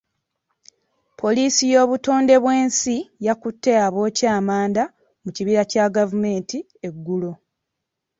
Poliisi 1.19 1.63
y'obutondebwensi 1.73 2.95
yakutte 3.27 3.71
abookya 3.85 4.29
amanda 4.39 4.83
mu 5.23 5.29
kibira 5.35 5.63
kya 5.71 5.85
gavumenti 5.95 6.57
eggulo. 6.87 7.31